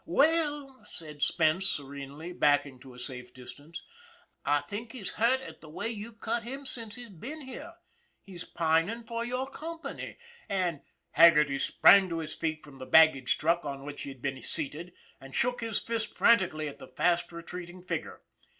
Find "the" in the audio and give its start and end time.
5.61-5.69, 12.79-12.87, 16.79-16.87